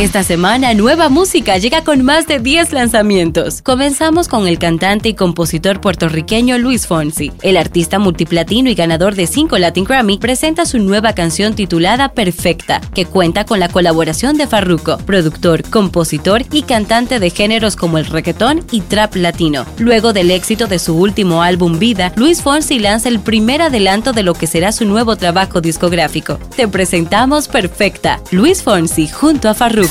Esta 0.00 0.22
semana, 0.22 0.72
nueva 0.72 1.10
música 1.10 1.58
llega 1.58 1.84
con 1.84 2.02
más 2.02 2.26
de 2.26 2.38
10 2.38 2.72
lanzamientos. 2.72 3.60
Comenzamos 3.60 4.28
con 4.28 4.48
el 4.48 4.58
cantante 4.58 5.10
y 5.10 5.14
compositor 5.14 5.82
puertorriqueño 5.82 6.56
Luis 6.56 6.86
Fonsi. 6.86 7.32
El 7.42 7.58
artista 7.58 7.98
multiplatino 7.98 8.70
y 8.70 8.74
ganador 8.74 9.14
de 9.14 9.26
5 9.26 9.58
Latin 9.58 9.84
Grammy 9.84 10.16
presenta 10.16 10.64
su 10.64 10.78
nueva 10.78 11.12
canción 11.12 11.54
titulada 11.54 12.14
Perfecta, 12.14 12.80
que 12.94 13.04
cuenta 13.04 13.44
con 13.44 13.60
la 13.60 13.68
colaboración 13.68 14.38
de 14.38 14.46
Farruko, 14.46 14.96
productor, 15.04 15.68
compositor 15.68 16.44
y 16.50 16.62
cantante 16.62 17.20
de 17.20 17.28
géneros 17.28 17.76
como 17.76 17.98
el 17.98 18.06
reggaetón 18.06 18.64
y 18.72 18.80
trap 18.80 19.16
latino. 19.16 19.66
Luego 19.76 20.14
del 20.14 20.30
éxito 20.30 20.66
de 20.66 20.78
su 20.78 20.96
último 20.96 21.42
álbum 21.42 21.78
Vida, 21.78 22.14
Luis 22.16 22.40
Fonsi 22.40 22.78
lanza 22.78 23.10
el 23.10 23.20
primer 23.20 23.60
adelanto 23.60 24.14
de 24.14 24.22
lo 24.22 24.32
que 24.32 24.46
será 24.46 24.72
su 24.72 24.86
nuevo 24.86 25.16
trabajo 25.16 25.60
discográfico. 25.60 26.38
Te 26.56 26.68
presentamos 26.68 27.48
Perfecta, 27.48 28.18
Luis 28.30 28.62
Fonsi 28.62 29.06
junto 29.06 29.50
a 29.50 29.52
Farruko. 29.52 29.89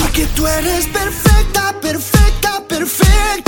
Porque 0.00 0.26
tú 0.34 0.46
eres 0.46 0.86
perfecta, 0.86 1.78
perfecta, 1.80 2.62
perfecta, 2.66 3.43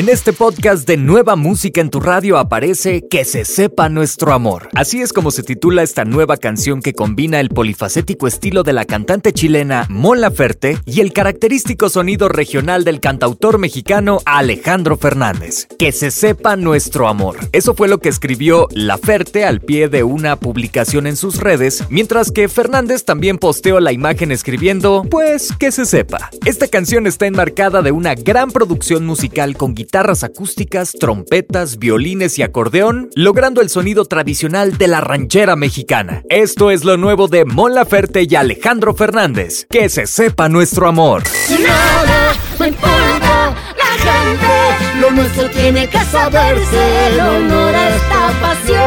En 0.00 0.08
este 0.08 0.32
podcast 0.32 0.88
de 0.88 0.96
Nueva 0.96 1.36
Música 1.36 1.82
en 1.82 1.90
tu 1.90 2.00
Radio 2.00 2.38
aparece 2.38 3.06
Que 3.06 3.26
se 3.26 3.44
sepa 3.44 3.90
nuestro 3.90 4.32
amor. 4.32 4.70
Así 4.74 5.02
es 5.02 5.12
como 5.12 5.30
se 5.30 5.42
titula 5.42 5.82
esta 5.82 6.06
nueva 6.06 6.38
canción 6.38 6.80
que 6.80 6.94
combina 6.94 7.38
el 7.38 7.50
polifacético 7.50 8.26
estilo 8.26 8.62
de 8.62 8.72
la 8.72 8.86
cantante 8.86 9.34
chilena 9.34 9.84
Mon 9.90 10.22
Laferte 10.22 10.78
y 10.86 11.02
el 11.02 11.12
característico 11.12 11.90
sonido 11.90 12.30
regional 12.30 12.82
del 12.82 12.98
cantautor 12.98 13.58
mexicano 13.58 14.20
Alejandro 14.24 14.96
Fernández. 14.96 15.68
Que 15.78 15.92
se 15.92 16.10
sepa 16.10 16.56
nuestro 16.56 17.06
amor. 17.06 17.36
Eso 17.52 17.74
fue 17.74 17.86
lo 17.86 17.98
que 17.98 18.08
escribió 18.08 18.68
Laferte 18.70 19.44
al 19.44 19.60
pie 19.60 19.88
de 19.88 20.02
una 20.02 20.36
publicación 20.36 21.06
en 21.06 21.16
sus 21.16 21.36
redes, 21.36 21.84
mientras 21.90 22.30
que 22.30 22.48
Fernández 22.48 23.04
también 23.04 23.36
posteó 23.36 23.80
la 23.80 23.92
imagen 23.92 24.32
escribiendo, 24.32 25.04
pues 25.10 25.52
que 25.58 25.70
se 25.70 25.84
sepa. 25.84 26.30
Esta 26.46 26.68
canción 26.68 27.06
está 27.06 27.26
enmarcada 27.26 27.82
de 27.82 27.92
una 27.92 28.14
gran 28.14 28.50
producción 28.50 29.04
musical 29.04 29.58
con 29.58 29.74
guitarras 29.90 30.22
acústicas, 30.22 30.92
trompetas, 30.92 31.80
violines 31.80 32.38
y 32.38 32.44
acordeón, 32.44 33.10
logrando 33.16 33.60
el 33.60 33.68
sonido 33.68 34.04
tradicional 34.04 34.78
de 34.78 34.86
la 34.86 35.00
ranchera 35.00 35.56
mexicana. 35.56 36.22
Esto 36.28 36.70
es 36.70 36.84
lo 36.84 36.96
nuevo 36.96 37.26
de 37.26 37.44
Mon 37.44 37.74
Laferte 37.74 38.24
y 38.30 38.36
Alejandro 38.36 38.94
Fernández. 38.94 39.66
Que 39.68 39.88
se 39.88 40.06
sepa 40.06 40.48
nuestro 40.48 40.86
amor. 40.86 41.24
Nada 41.50 42.34
me 42.60 42.68
importa 42.68 43.52
la 43.76 43.92
gente, 43.98 45.00
lo 45.00 45.10
nuestro 45.10 45.50
tiene 45.50 45.88
que 45.88 45.98
saberse, 46.04 47.06
el 47.08 47.18
honor 47.18 47.74
a 47.74 47.88
esta 47.96 48.40
pasión. 48.40 48.78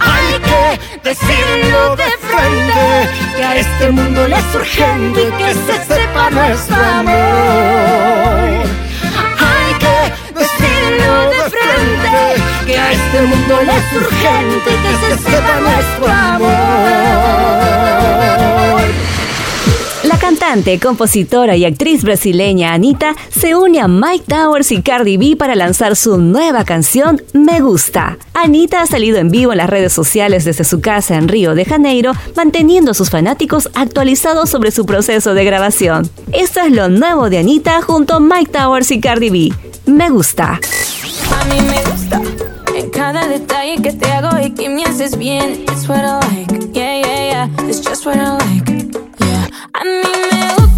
Hay 0.00 0.40
que 0.40 0.80
decirlo 1.10 1.96
de 1.96 2.10
frente, 2.32 3.10
que 3.36 3.44
a 3.44 3.56
este 3.58 3.90
mundo 3.90 4.26
le 4.26 4.36
es 4.36 4.54
urgente 4.54 5.20
que 5.36 5.52
se 5.52 5.84
sepa 5.84 6.30
nuestro 6.30 6.76
amor. 6.76 8.55
A 12.86 12.92
este 12.92 13.22
mundo 13.22 13.62
le 13.64 13.72
es 13.72 13.92
urgente 13.96 14.70
que 14.70 14.92
se 15.02 15.22
sepa 15.22 15.60
nuestro 15.60 16.06
amor. 16.06 16.46
La 20.04 20.18
cantante, 20.18 20.78
compositora 20.78 21.56
y 21.56 21.64
actriz 21.64 22.04
brasileña 22.04 22.74
Anita 22.74 23.16
se 23.30 23.56
une 23.56 23.80
a 23.80 23.88
Mike 23.88 24.26
Towers 24.28 24.70
y 24.70 24.82
Cardi 24.82 25.16
B 25.16 25.34
para 25.36 25.56
lanzar 25.56 25.96
su 25.96 26.16
nueva 26.18 26.64
canción 26.64 27.20
Me 27.32 27.60
Gusta. 27.60 28.18
Anita 28.34 28.82
ha 28.82 28.86
salido 28.86 29.18
en 29.18 29.30
vivo 29.30 29.50
en 29.50 29.58
las 29.58 29.68
redes 29.68 29.92
sociales 29.92 30.44
desde 30.44 30.62
su 30.62 30.80
casa 30.80 31.16
en 31.16 31.26
Río 31.26 31.56
de 31.56 31.64
Janeiro, 31.64 32.12
manteniendo 32.36 32.92
a 32.92 32.94
sus 32.94 33.10
fanáticos 33.10 33.68
actualizados 33.74 34.48
sobre 34.48 34.70
su 34.70 34.86
proceso 34.86 35.34
de 35.34 35.44
grabación. 35.44 36.08
Esto 36.32 36.60
es 36.60 36.70
lo 36.70 36.88
nuevo 36.88 37.30
de 37.30 37.38
Anita 37.38 37.82
junto 37.82 38.14
a 38.14 38.20
Mike 38.20 38.52
Towers 38.52 38.92
y 38.92 39.00
Cardi 39.00 39.30
B. 39.30 39.52
Me 39.86 40.08
Gusta. 40.08 40.60
A 41.32 41.44
mí 41.46 41.60
me 41.60 41.82
gusta 41.90 42.22
cada 42.96 43.28
detalle 43.28 43.82
que 43.82 43.92
te 43.92 44.10
hago 44.10 44.38
y 44.38 44.50
que 44.52 44.70
me 44.70 44.82
haces 44.82 45.18
bien. 45.18 45.64
It's 45.68 45.86
what 45.86 46.02
I 46.02 46.18
like, 46.34 46.50
yeah, 46.72 46.98
yeah, 47.00 47.28
yeah. 47.28 47.68
It's 47.68 47.82
just 47.82 48.06
what 48.06 48.16
I 48.16 48.38
like, 48.38 48.68
yeah. 49.20 49.48
A 49.74 49.84
mí 49.84 50.00
me 50.00 50.54
gusta 50.56 50.75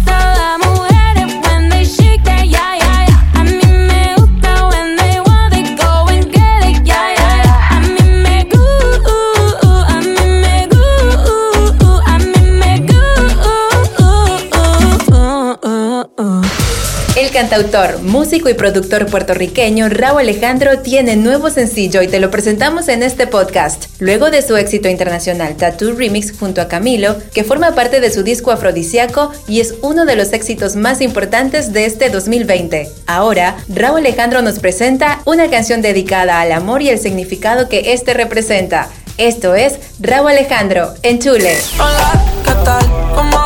cantautor, 17.39 18.01
músico 18.01 18.49
y 18.49 18.53
productor 18.53 19.05
puertorriqueño 19.05 19.87
Raúl 19.87 20.19
Alejandro 20.23 20.79
tiene 20.79 21.15
nuevo 21.15 21.49
sencillo 21.49 22.01
y 22.01 22.09
te 22.09 22.19
lo 22.19 22.29
presentamos 22.31 22.89
en 22.89 23.01
este 23.01 23.27
podcast. 23.27 23.85
Luego 23.99 24.29
de 24.29 24.41
su 24.41 24.57
éxito 24.57 24.89
internacional 24.89 25.55
Tattoo 25.55 25.93
Remix 25.93 26.37
junto 26.37 26.59
a 26.59 26.67
Camilo, 26.67 27.15
que 27.33 27.45
forma 27.45 27.73
parte 27.75 28.01
de 28.01 28.11
su 28.11 28.23
disco 28.23 28.51
afrodisíaco 28.51 29.31
y 29.47 29.61
es 29.61 29.75
uno 29.81 30.05
de 30.05 30.17
los 30.17 30.33
éxitos 30.33 30.75
más 30.75 30.99
importantes 30.99 31.71
de 31.71 31.85
este 31.85 32.09
2020. 32.09 32.89
Ahora, 33.07 33.55
Raúl 33.69 33.99
Alejandro 33.99 34.41
nos 34.41 34.59
presenta 34.59 35.21
una 35.23 35.49
canción 35.49 35.81
dedicada 35.81 36.41
al 36.41 36.51
amor 36.51 36.81
y 36.81 36.89
el 36.89 36.99
significado 36.99 37.69
que 37.69 37.93
este 37.93 38.13
representa. 38.13 38.89
Esto 39.17 39.55
es 39.55 39.79
Raúl 40.01 40.31
Alejandro 40.31 40.93
en 41.03 41.19
Chule. 41.19 41.55
Hola, 41.77 42.21
¿qué 42.43 42.51
tal? 42.65 42.85
¿Cómo 43.15 43.38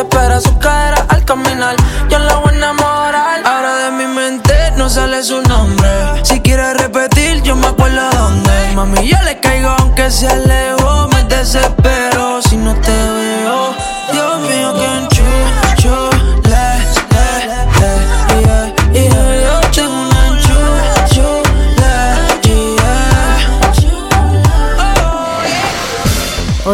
desespera 0.00 0.40
su 0.40 0.58
cadera 0.58 1.04
al 1.08 1.24
caminar. 1.26 1.76
Yo 2.08 2.18
la 2.18 2.36
voy 2.36 2.52
a 2.52 2.56
enamorar. 2.56 3.42
Ahora 3.44 3.84
de 3.84 3.90
mi 3.90 4.06
mente 4.06 4.54
no 4.76 4.88
sale 4.88 5.22
su 5.22 5.42
nombre. 5.42 5.90
Si 6.22 6.40
quieres 6.40 6.74
repetir, 6.78 7.42
yo 7.42 7.54
me 7.54 7.66
acuerdo 7.66 8.10
dónde. 8.12 8.72
Mami, 8.74 9.06
yo 9.06 9.18
le 9.24 9.38
caigo 9.40 9.68
aunque 9.78 10.10
sea 10.10 10.36
lejos. 10.36 11.08
Me 11.12 11.24
desespero 11.24 11.99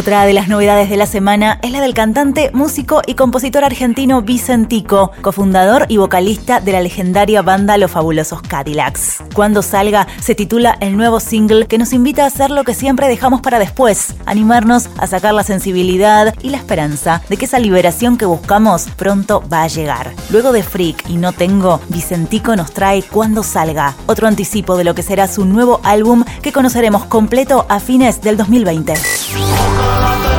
Otra 0.06 0.24
de 0.24 0.34
las 0.34 0.46
novedades 0.46 0.88
de 0.88 0.96
la 0.96 1.06
semana 1.06 1.58
es 1.62 1.72
la 1.72 1.80
del 1.80 1.92
cantante, 1.92 2.52
músico 2.54 3.02
y 3.08 3.14
compositor 3.14 3.64
argentino 3.64 4.22
Vicentico, 4.22 5.10
cofundador 5.20 5.86
y 5.88 5.96
vocalista 5.96 6.60
de 6.60 6.70
la 6.70 6.80
legendaria 6.80 7.42
banda 7.42 7.76
Los 7.76 7.90
Fabulosos 7.90 8.40
Cadillacs. 8.40 9.24
Cuando 9.34 9.62
salga, 9.62 10.06
se 10.20 10.36
titula 10.36 10.78
el 10.80 10.96
nuevo 10.96 11.18
single 11.18 11.66
que 11.66 11.76
nos 11.76 11.92
invita 11.92 12.22
a 12.22 12.28
hacer 12.28 12.52
lo 12.52 12.62
que 12.62 12.72
siempre 12.72 13.08
dejamos 13.08 13.40
para 13.40 13.58
después, 13.58 14.14
animarnos 14.26 14.90
a 14.96 15.08
sacar 15.08 15.34
la 15.34 15.42
sensibilidad 15.42 16.36
y 16.40 16.50
la 16.50 16.58
esperanza 16.58 17.20
de 17.28 17.36
que 17.36 17.46
esa 17.46 17.58
liberación 17.58 18.16
que 18.16 18.26
buscamos 18.26 18.86
pronto 18.96 19.42
va 19.52 19.64
a 19.64 19.68
llegar. 19.68 20.12
Luego 20.30 20.52
de 20.52 20.62
Freak 20.62 21.10
y 21.10 21.16
No 21.16 21.32
Tengo, 21.32 21.80
Vicentico 21.88 22.54
nos 22.54 22.70
trae 22.70 23.02
Cuando 23.02 23.42
salga, 23.42 23.96
otro 24.06 24.28
anticipo 24.28 24.76
de 24.76 24.84
lo 24.84 24.94
que 24.94 25.02
será 25.02 25.26
su 25.26 25.44
nuevo 25.44 25.80
álbum 25.82 26.22
que 26.42 26.52
conoceremos 26.52 27.06
completo 27.06 27.66
a 27.68 27.80
fines 27.80 28.20
del 28.20 28.36
2020. 28.36 28.94
all 29.96 30.26
of. 30.26 30.35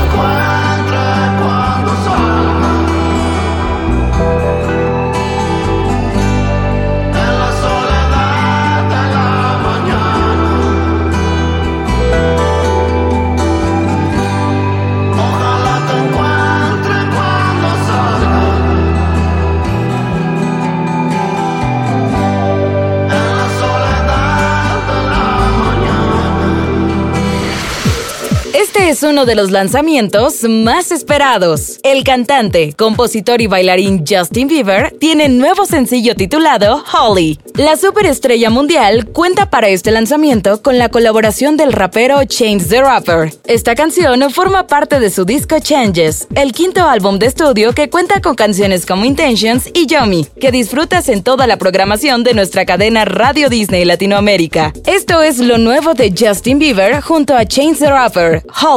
Es 28.87 29.03
uno 29.03 29.25
de 29.25 29.35
los 29.35 29.51
lanzamientos 29.51 30.43
más 30.43 30.93
esperados. 30.93 31.77
El 31.83 32.05
cantante, 32.05 32.71
compositor 32.71 33.41
y 33.41 33.47
bailarín 33.47 34.05
Justin 34.07 34.47
Bieber 34.47 34.95
tiene 34.97 35.27
nuevo 35.27 35.65
sencillo 35.65 36.15
titulado 36.15 36.81
Holly. 36.93 37.37
La 37.55 37.75
superestrella 37.75 38.49
mundial 38.49 39.07
cuenta 39.07 39.49
para 39.49 39.67
este 39.67 39.91
lanzamiento 39.91 40.61
con 40.61 40.77
la 40.77 40.87
colaboración 40.87 41.57
del 41.57 41.73
rapero 41.73 42.23
Change 42.23 42.65
the 42.69 42.81
Rapper. 42.81 43.33
Esta 43.45 43.75
canción 43.75 44.29
forma 44.31 44.67
parte 44.67 45.01
de 45.01 45.09
su 45.09 45.25
disco 45.25 45.59
Changes, 45.59 46.27
el 46.35 46.53
quinto 46.53 46.87
álbum 46.87 47.19
de 47.19 47.25
estudio 47.25 47.73
que 47.73 47.89
cuenta 47.89 48.21
con 48.21 48.35
canciones 48.35 48.85
como 48.85 49.03
Intentions 49.03 49.69
y 49.73 49.87
Yomi, 49.87 50.27
que 50.39 50.51
disfrutas 50.51 51.09
en 51.09 51.23
toda 51.23 51.45
la 51.45 51.57
programación 51.57 52.23
de 52.23 52.33
nuestra 52.33 52.65
cadena 52.65 53.03
Radio 53.03 53.49
Disney 53.49 53.83
Latinoamérica. 53.83 54.71
Esto 54.85 55.21
es 55.21 55.39
lo 55.39 55.57
nuevo 55.57 55.93
de 55.93 56.13
Justin 56.17 56.57
Bieber 56.57 57.01
junto 57.01 57.35
a 57.35 57.45
Change 57.45 57.79
the 57.79 57.89
Rapper, 57.89 58.43
Holly. 58.61 58.76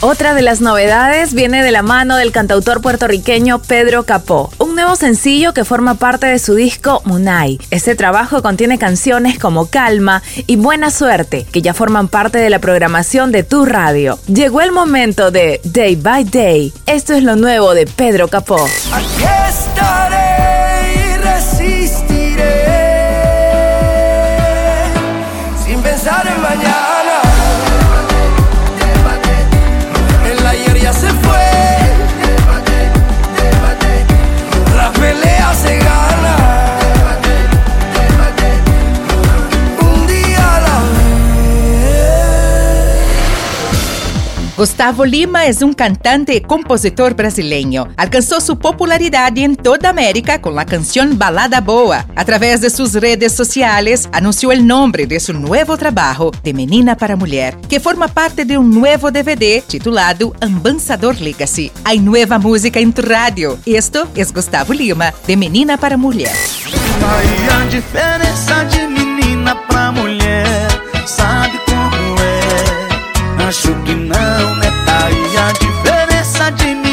Otra 0.00 0.32
de 0.32 0.42
las 0.42 0.60
novedades 0.60 1.34
viene 1.34 1.60
de 1.64 1.72
la 1.72 1.82
mano 1.82 2.16
del 2.16 2.30
cantautor 2.30 2.80
puertorriqueño 2.80 3.58
Pedro 3.58 4.04
Capó, 4.04 4.52
un 4.58 4.76
nuevo 4.76 4.94
sencillo 4.94 5.52
que 5.52 5.64
forma 5.64 5.94
parte 5.94 6.26
de 6.26 6.38
su 6.38 6.54
disco 6.54 7.02
Munay. 7.04 7.58
Este 7.72 7.96
trabajo 7.96 8.40
contiene 8.40 8.78
canciones 8.78 9.40
como 9.40 9.66
Calma 9.66 10.22
y 10.46 10.54
Buena 10.54 10.92
Suerte, 10.92 11.46
que 11.50 11.62
ya 11.62 11.74
forman 11.74 12.06
parte 12.06 12.38
de 12.38 12.48
la 12.48 12.60
programación 12.60 13.32
de 13.32 13.42
tu 13.42 13.64
radio. 13.64 14.20
Llegó 14.28 14.60
el 14.60 14.70
momento 14.70 15.32
de 15.32 15.60
Day 15.64 15.96
by 15.96 16.22
Day. 16.22 16.72
Esto 16.86 17.14
es 17.14 17.24
lo 17.24 17.34
nuevo 17.34 17.74
de 17.74 17.86
Pedro 17.86 18.28
Capó. 18.28 18.68
Gustavo 44.58 45.04
Lima 45.04 45.46
es 45.46 45.62
un 45.62 45.72
cantante 45.72 46.34
y 46.34 46.40
compositor 46.40 47.14
brasileño. 47.14 47.86
Alcanzó 47.96 48.40
su 48.40 48.58
popularidad 48.58 49.38
en 49.38 49.54
toda 49.54 49.90
América 49.90 50.40
con 50.40 50.56
la 50.56 50.66
canción 50.66 51.16
Balada 51.16 51.60
Boa. 51.60 52.06
A 52.16 52.24
través 52.24 52.60
de 52.60 52.68
sus 52.68 52.94
redes 52.94 53.32
sociales, 53.32 54.08
anunció 54.10 54.50
el 54.50 54.66
nombre 54.66 55.06
de 55.06 55.20
su 55.20 55.32
nuevo 55.32 55.76
trabajo, 55.76 56.32
De 56.42 56.52
Menina 56.52 56.96
para 56.96 57.14
Mulher, 57.14 57.56
que 57.68 57.78
forma 57.78 58.08
parte 58.08 58.44
de 58.44 58.58
un 58.58 58.72
nuevo 58.74 59.12
DVD 59.12 59.62
titulado 59.62 60.34
Ambansador 60.40 61.20
Legacy. 61.20 61.70
Hay 61.84 62.00
nueva 62.00 62.40
música 62.40 62.80
en 62.80 62.92
tu 62.92 63.02
radio. 63.02 63.56
Esto 63.64 64.08
es 64.16 64.34
Gustavo 64.34 64.72
Lima, 64.72 65.14
De 65.28 65.36
Menina 65.36 65.76
para 65.76 65.96
Mulher. 65.96 66.34
Aí 67.00 67.48
a 67.48 67.64
diferença 67.70 68.64
de 68.64 68.88
menina 68.88 69.54
pra 69.68 69.92
mulher, 69.92 70.47
Acho 73.48 73.74
que 73.82 73.94
não, 73.94 74.56
né? 74.56 74.70
Tá 74.84 75.06
aí 75.06 75.36
a 75.38 75.52
diferença 75.52 76.50
de 76.50 76.66
menina 76.66 76.87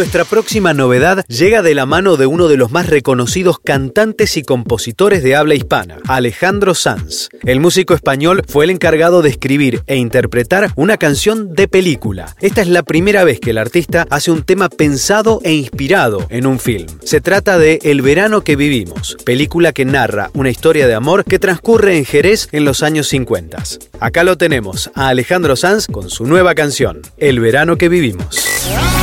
Nuestra 0.00 0.24
próxima 0.24 0.72
novedad 0.72 1.26
llega 1.28 1.60
de 1.60 1.74
la 1.74 1.84
mano 1.84 2.16
de 2.16 2.24
uno 2.24 2.48
de 2.48 2.56
los 2.56 2.70
más 2.70 2.88
reconocidos 2.88 3.58
cantantes 3.58 4.38
y 4.38 4.42
compositores 4.42 5.22
de 5.22 5.36
habla 5.36 5.54
hispana, 5.54 5.98
Alejandro 6.08 6.74
Sanz. 6.74 7.28
El 7.44 7.60
músico 7.60 7.92
español 7.92 8.42
fue 8.48 8.64
el 8.64 8.70
encargado 8.70 9.20
de 9.20 9.28
escribir 9.28 9.82
e 9.86 9.96
interpretar 9.96 10.72
una 10.74 10.96
canción 10.96 11.54
de 11.54 11.68
película. 11.68 12.34
Esta 12.40 12.62
es 12.62 12.68
la 12.68 12.82
primera 12.82 13.24
vez 13.24 13.40
que 13.40 13.50
el 13.50 13.58
artista 13.58 14.06
hace 14.08 14.30
un 14.30 14.42
tema 14.42 14.70
pensado 14.70 15.42
e 15.44 15.52
inspirado 15.52 16.26
en 16.30 16.46
un 16.46 16.58
film. 16.58 16.86
Se 17.04 17.20
trata 17.20 17.58
de 17.58 17.78
El 17.82 18.00
verano 18.00 18.40
que 18.40 18.56
vivimos, 18.56 19.18
película 19.26 19.74
que 19.74 19.84
narra 19.84 20.30
una 20.32 20.48
historia 20.48 20.86
de 20.86 20.94
amor 20.94 21.26
que 21.26 21.38
transcurre 21.38 21.98
en 21.98 22.06
Jerez 22.06 22.48
en 22.52 22.64
los 22.64 22.82
años 22.82 23.06
50. 23.08 23.62
Acá 24.00 24.24
lo 24.24 24.38
tenemos 24.38 24.90
a 24.94 25.08
Alejandro 25.08 25.56
Sanz 25.56 25.88
con 25.88 26.08
su 26.08 26.24
nueva 26.24 26.54
canción, 26.54 27.02
El 27.18 27.38
verano 27.38 27.76
que 27.76 27.90
vivimos. 27.90 28.99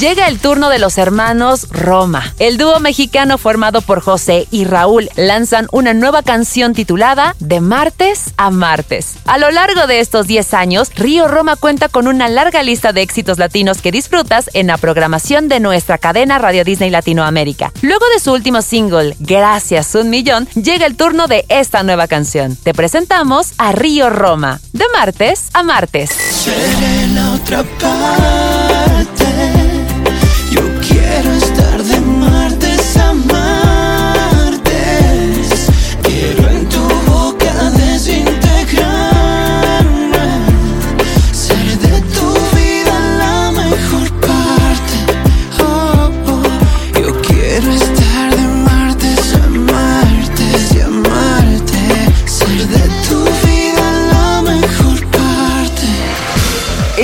Llega 0.00 0.28
el 0.28 0.38
turno 0.38 0.70
de 0.70 0.78
los 0.78 0.96
hermanos 0.96 1.68
Roma. 1.68 2.32
El 2.38 2.56
dúo 2.56 2.80
mexicano 2.80 3.36
formado 3.36 3.82
por 3.82 4.00
José 4.00 4.48
y 4.50 4.64
Raúl 4.64 5.10
lanzan 5.14 5.66
una 5.72 5.92
nueva 5.92 6.22
canción 6.22 6.72
titulada 6.72 7.36
De 7.38 7.60
martes 7.60 8.32
a 8.38 8.48
martes. 8.48 9.16
A 9.26 9.36
lo 9.36 9.50
largo 9.50 9.86
de 9.86 10.00
estos 10.00 10.26
10 10.26 10.54
años, 10.54 10.90
Río 10.96 11.28
Roma 11.28 11.56
cuenta 11.56 11.90
con 11.90 12.08
una 12.08 12.30
larga 12.30 12.62
lista 12.62 12.94
de 12.94 13.02
éxitos 13.02 13.38
latinos 13.38 13.82
que 13.82 13.92
disfrutas 13.92 14.48
en 14.54 14.68
la 14.68 14.78
programación 14.78 15.48
de 15.48 15.60
nuestra 15.60 15.98
cadena 15.98 16.38
Radio 16.38 16.64
Disney 16.64 16.88
Latinoamérica. 16.88 17.70
Luego 17.82 18.06
de 18.14 18.20
su 18.20 18.32
último 18.32 18.62
single, 18.62 19.14
Gracias 19.18 19.94
un 19.94 20.08
millón, 20.08 20.48
llega 20.54 20.86
el 20.86 20.96
turno 20.96 21.26
de 21.26 21.44
esta 21.50 21.82
nueva 21.82 22.08
canción. 22.08 22.56
Te 22.56 22.72
presentamos 22.72 23.52
a 23.58 23.72
Río 23.72 24.08
Roma. 24.08 24.60
De 24.72 24.86
martes 24.94 25.50
a 25.52 25.62
martes. 25.62 26.10
La 27.14 27.32
otra 27.34 27.64
parte. 27.78 29.69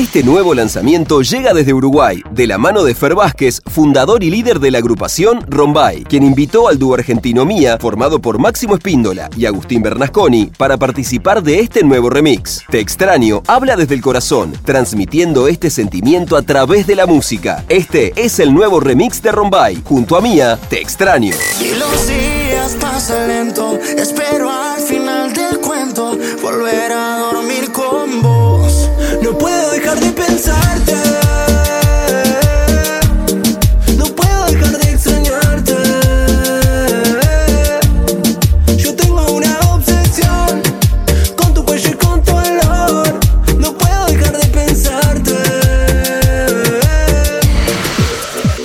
Este 0.07 0.23
nuevo 0.23 0.55
lanzamiento 0.55 1.21
llega 1.21 1.53
desde 1.53 1.75
Uruguay, 1.75 2.23
de 2.31 2.47
la 2.47 2.59
mano 2.59 2.85
de 2.85 2.95
Fer 2.95 3.17
Vázquez, 3.17 3.61
fundador 3.67 4.23
y 4.23 4.31
líder 4.31 4.61
de 4.61 4.71
la 4.71 4.79
agrupación 4.79 5.45
Rombay, 5.49 6.05
quien 6.05 6.23
invitó 6.23 6.69
al 6.69 6.79
dúo 6.79 6.95
argentino 6.95 7.45
Mía, 7.45 7.77
formado 7.81 8.21
por 8.21 8.39
Máximo 8.39 8.77
Espíndola 8.77 9.29
y 9.37 9.47
Agustín 9.47 9.83
Bernasconi, 9.83 10.53
para 10.57 10.77
participar 10.77 11.43
de 11.43 11.59
este 11.59 11.83
nuevo 11.83 12.09
remix. 12.09 12.63
Te 12.71 12.79
extraño 12.79 13.43
habla 13.49 13.75
desde 13.75 13.97
el 13.97 14.01
corazón, 14.01 14.53
transmitiendo 14.65 15.49
este 15.49 15.71
sentimiento 15.71 16.37
a 16.37 16.43
través 16.43 16.87
de 16.87 16.95
la 16.95 17.07
música. 17.07 17.65
Este 17.69 18.13
es 18.15 18.39
el 18.39 18.55
nuevo 18.55 18.79
remix 18.79 19.21
de 19.21 19.33
Rombay. 19.33 19.83
Junto 19.85 20.17
a 20.17 20.21
Mía, 20.21 20.57
Te 20.71 20.81
extraño. 20.81 21.35
Y 21.61 21.75
los 21.75 22.07
días 22.07 22.77
pasan 22.81 23.27
lento, 23.27 23.77
espero 23.99 24.53
al 24.53 24.81
final 24.81 25.33
del 25.33 25.59
cuento 25.59 26.17
volver 26.41 26.93
a 26.93 27.19
dormir 27.19 27.73
con 27.73 28.23
vos. 28.23 28.66
Dejar 29.87 30.01
de 30.01 30.11
pensarte. 30.11 31.26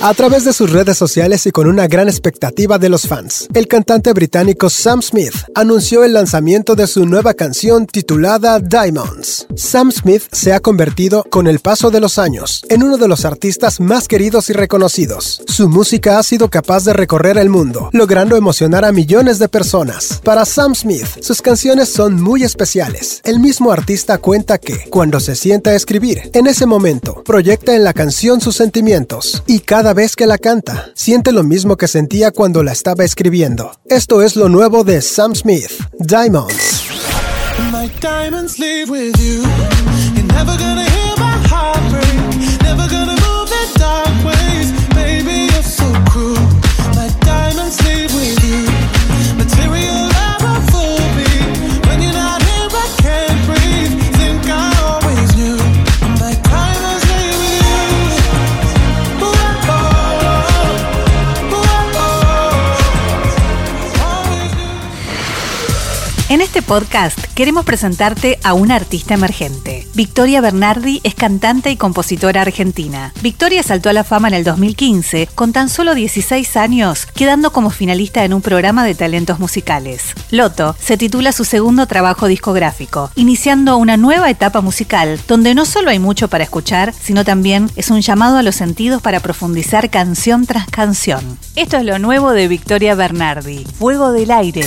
A 0.04 0.14
través 0.14 0.44
de 0.44 0.52
sus 0.52 0.72
redes 0.72 0.98
sociales 0.98 1.46
y 1.46 1.52
con 1.52 1.68
una 1.68 1.86
gran 1.86 2.08
expectativa 2.08 2.76
de 2.76 2.88
los 2.88 3.06
fans, 3.06 3.46
el 3.54 3.68
cantante 3.68 4.12
británico 4.12 4.68
Sam 4.68 5.00
Smith 5.00 5.32
anunció 5.54 6.02
el 6.02 6.14
lanzamiento 6.14 6.74
de 6.74 6.88
su 6.88 7.06
nueva 7.06 7.34
canción 7.34 7.86
titulada 7.86 8.58
Diamonds. 8.58 9.46
Sam 9.54 9.92
Smith 9.92 10.24
se 10.32 10.52
ha 10.52 10.58
convertido, 10.58 11.22
con 11.30 11.46
el 11.46 11.60
paso 11.60 11.92
de 11.92 12.00
los 12.00 12.18
años, 12.18 12.64
en 12.68 12.82
uno 12.82 12.96
de 12.96 13.06
los 13.06 13.24
artistas 13.24 13.78
más 13.78 14.08
queridos 14.08 14.50
y 14.50 14.54
reconocidos. 14.54 15.40
Su 15.46 15.68
música 15.68 16.18
ha 16.18 16.24
sido 16.24 16.50
capaz 16.50 16.84
de 16.84 16.94
recorrer 16.94 17.38
el 17.38 17.48
mundo, 17.48 17.88
logrando 17.92 18.36
emocionar 18.36 18.84
a 18.84 18.90
millones 18.90 19.38
de 19.38 19.48
personas. 19.48 20.20
Para 20.24 20.44
Sam 20.44 20.74
Smith, 20.74 21.06
sus 21.20 21.40
canciones 21.40 21.88
son 21.88 22.20
muy 22.20 22.42
especiales. 22.42 23.20
El 23.22 23.38
mismo 23.38 23.70
artista 23.70 24.18
cuenta 24.18 24.58
que, 24.58 24.90
cuando 24.90 25.20
se 25.20 25.36
sienta 25.36 25.70
a 25.70 25.76
escribir, 25.76 26.28
en 26.34 26.48
ese 26.48 26.66
momento, 26.66 27.22
proyecta 27.22 27.76
en 27.76 27.84
la 27.84 27.92
canción 27.92 28.40
sus 28.40 28.56
sentimientos 28.56 29.44
y 29.46 29.60
cada 29.60 29.91
vez 29.92 30.16
que 30.16 30.26
la 30.26 30.38
canta, 30.38 30.90
siente 30.94 31.32
lo 31.32 31.42
mismo 31.42 31.76
que 31.76 31.88
sentía 31.88 32.30
cuando 32.30 32.62
la 32.62 32.72
estaba 32.72 33.04
escribiendo. 33.04 33.72
Esto 33.86 34.22
es 34.22 34.36
lo 34.36 34.48
nuevo 34.48 34.84
de 34.84 35.00
Sam 35.02 35.34
Smith, 35.34 35.70
Diamonds. 35.98 36.82
Podcast 66.72 67.18
queremos 67.34 67.66
presentarte 67.66 68.38
a 68.42 68.54
una 68.54 68.76
artista 68.76 69.12
emergente. 69.12 69.86
Victoria 69.92 70.40
Bernardi 70.40 71.02
es 71.04 71.14
cantante 71.14 71.70
y 71.70 71.76
compositora 71.76 72.40
argentina. 72.40 73.12
Victoria 73.20 73.62
saltó 73.62 73.90
a 73.90 73.92
la 73.92 74.04
fama 74.04 74.28
en 74.28 74.34
el 74.34 74.44
2015 74.44 75.28
con 75.34 75.52
tan 75.52 75.68
solo 75.68 75.94
16 75.94 76.56
años, 76.56 77.04
quedando 77.14 77.52
como 77.52 77.68
finalista 77.68 78.24
en 78.24 78.32
un 78.32 78.40
programa 78.40 78.86
de 78.86 78.94
talentos 78.94 79.38
musicales. 79.38 80.14
Loto 80.30 80.74
se 80.80 80.96
titula 80.96 81.32
su 81.32 81.44
segundo 81.44 81.84
trabajo 81.86 82.26
discográfico, 82.26 83.10
iniciando 83.16 83.76
una 83.76 83.98
nueva 83.98 84.30
etapa 84.30 84.62
musical 84.62 85.20
donde 85.28 85.54
no 85.54 85.66
solo 85.66 85.90
hay 85.90 85.98
mucho 85.98 86.28
para 86.28 86.44
escuchar, 86.44 86.94
sino 86.98 87.22
también 87.22 87.70
es 87.76 87.90
un 87.90 88.00
llamado 88.00 88.38
a 88.38 88.42
los 88.42 88.56
sentidos 88.56 89.02
para 89.02 89.20
profundizar 89.20 89.90
canción 89.90 90.46
tras 90.46 90.68
canción. 90.68 91.38
Esto 91.54 91.76
es 91.76 91.84
lo 91.84 91.98
nuevo 91.98 92.30
de 92.30 92.48
Victoria 92.48 92.94
Bernardi, 92.94 93.66
Fuego 93.78 94.10
del 94.10 94.30
Aire. 94.30 94.66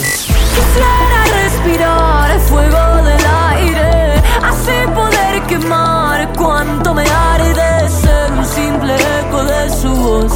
Respirar 1.66 2.30
el 2.30 2.40
fuego 2.42 3.04
del 3.04 3.26
aire, 3.50 4.22
así 4.44 4.72
poder 4.94 5.42
quemar 5.48 6.32
cuanto 6.34 6.94
me 6.94 7.02
arde 7.02 7.90
ser 7.90 8.32
un 8.34 8.46
simple 8.46 8.96
eco 8.96 9.44
de 9.44 9.70
su 9.72 9.90
voz. 9.90 10.34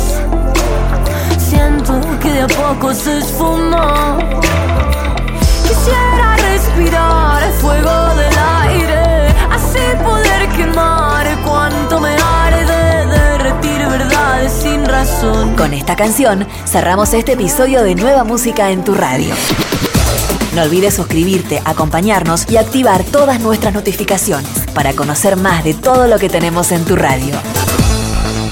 Siento 1.38 2.01
que 2.19 2.31
de 2.31 2.41
a 2.41 2.48
poco 2.48 2.95
se 2.95 3.19
esfuma. 3.19 4.17
Quisiera 5.67 6.36
respirar 6.38 7.43
el 7.43 7.53
fuego 7.53 8.15
del 8.15 8.38
aire, 8.63 9.27
así 9.51 10.03
poder 10.03 10.50
quemar 10.57 11.27
cuanto 11.45 12.00
me 12.00 12.15
arde, 12.15 13.05
derretir 13.05 13.88
verdades 13.88 14.51
sin 14.51 14.83
razón. 14.83 15.55
Con 15.55 15.75
esta 15.75 15.95
canción 15.95 16.48
cerramos 16.65 17.13
este 17.13 17.33
episodio 17.33 17.83
de 17.83 17.93
Nueva 17.93 18.24
Música 18.24 18.71
en 18.71 18.83
tu 18.83 18.95
radio. 18.95 19.36
No 20.60 20.66
olvides 20.66 20.96
suscribirte, 20.96 21.62
acompañarnos 21.63 22.46
y 22.51 22.58
activar 22.58 23.06
todas 23.06 23.39
nuestras 23.39 23.74
notificaciones 23.74 24.51
para 24.74 24.94
conocer 24.94 25.38
más 25.38 25.63
de 25.63 25.74
todo 25.74 26.06
lo 26.06 26.20
que 26.20 26.28
tenemos 26.28 26.74
en 26.74 26.84
tu 26.84 26.98
radio. 26.98 27.34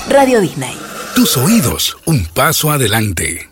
Radio 0.07 0.39
Disney. 0.39 0.77
Tus 1.15 1.35
oídos, 1.35 1.97
un 2.05 2.25
paso 2.25 2.71
adelante. 2.71 3.46